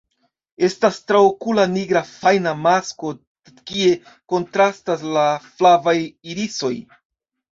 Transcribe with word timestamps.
Estas 0.67 0.95
traokula 1.09 1.65
nigra 1.73 2.01
fajna 2.11 2.53
masko 2.61 3.11
kie 3.71 3.91
kontrastas 4.33 5.03
la 5.17 5.27
flavaj 5.59 5.97
irisoj. 6.33 6.75